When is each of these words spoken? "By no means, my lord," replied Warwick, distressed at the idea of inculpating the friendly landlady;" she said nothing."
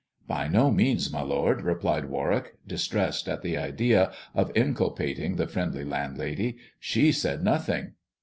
"By 0.35 0.47
no 0.47 0.71
means, 0.71 1.13
my 1.13 1.21
lord," 1.21 1.61
replied 1.61 2.05
Warwick, 2.05 2.57
distressed 2.65 3.29
at 3.29 3.43
the 3.43 3.55
idea 3.55 4.11
of 4.33 4.51
inculpating 4.57 5.35
the 5.35 5.45
friendly 5.45 5.83
landlady;" 5.85 6.57
she 6.79 7.11
said 7.11 7.43
nothing." 7.43 7.91